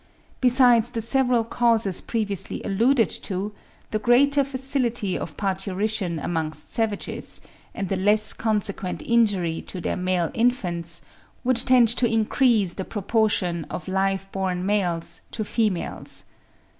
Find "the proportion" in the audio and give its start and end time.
12.73-13.65